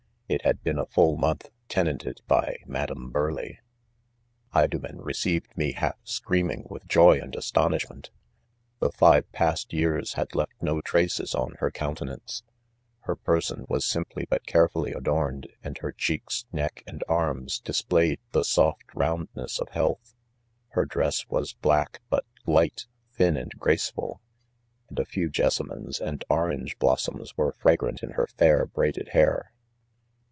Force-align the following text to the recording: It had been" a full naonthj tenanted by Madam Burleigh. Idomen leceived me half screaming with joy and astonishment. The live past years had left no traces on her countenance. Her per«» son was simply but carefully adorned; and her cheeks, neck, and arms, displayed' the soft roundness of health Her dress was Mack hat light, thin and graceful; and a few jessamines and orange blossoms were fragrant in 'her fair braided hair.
It 0.33 0.45
had 0.45 0.63
been" 0.63 0.79
a 0.79 0.85
full 0.85 1.17
naonthj 1.17 1.49
tenanted 1.67 2.21
by 2.25 2.55
Madam 2.65 3.09
Burleigh. 3.11 3.57
Idomen 4.55 5.01
leceived 5.01 5.49
me 5.57 5.73
half 5.73 5.97
screaming 6.05 6.65
with 6.69 6.87
joy 6.87 7.19
and 7.19 7.35
astonishment. 7.35 8.11
The 8.79 8.91
live 9.01 9.29
past 9.33 9.73
years 9.73 10.13
had 10.13 10.33
left 10.33 10.53
no 10.61 10.79
traces 10.79 11.35
on 11.35 11.55
her 11.59 11.69
countenance. 11.69 12.43
Her 13.01 13.17
per«» 13.17 13.41
son 13.41 13.65
was 13.67 13.83
simply 13.83 14.25
but 14.29 14.47
carefully 14.47 14.93
adorned; 14.93 15.49
and 15.65 15.77
her 15.79 15.91
cheeks, 15.91 16.45
neck, 16.53 16.81
and 16.87 17.03
arms, 17.09 17.59
displayed' 17.59 18.21
the 18.31 18.45
soft 18.45 18.85
roundness 18.95 19.59
of 19.59 19.67
health 19.71 20.13
Her 20.69 20.85
dress 20.85 21.27
was 21.27 21.57
Mack 21.61 21.99
hat 22.09 22.23
light, 22.45 22.85
thin 23.11 23.35
and 23.35 23.51
graceful; 23.59 24.21
and 24.87 24.97
a 24.97 25.03
few 25.03 25.29
jessamines 25.29 25.99
and 25.99 26.23
orange 26.29 26.79
blossoms 26.79 27.35
were 27.35 27.51
fragrant 27.51 28.01
in 28.01 28.11
'her 28.11 28.27
fair 28.27 28.65
braided 28.65 29.09
hair. 29.09 29.51